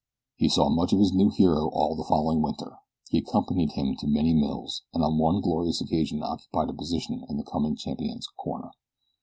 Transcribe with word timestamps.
He 0.35 0.49
saw 0.49 0.67
much 0.71 0.93
of 0.93 0.99
his 0.99 1.13
new 1.13 1.29
hero 1.29 1.69
all 1.71 1.95
the 1.95 2.03
following 2.03 2.41
winter. 2.41 2.77
He 3.09 3.19
accompanied 3.19 3.73
him 3.73 3.95
to 3.97 4.07
many 4.07 4.33
mills, 4.33 4.81
and 4.95 5.03
on 5.03 5.19
one 5.19 5.41
glorious 5.41 5.79
occasion 5.79 6.23
occupied 6.23 6.69
a 6.71 6.73
position 6.73 7.23
in 7.29 7.37
the 7.37 7.43
coming 7.43 7.75
champion's 7.75 8.25
corner. 8.35 8.71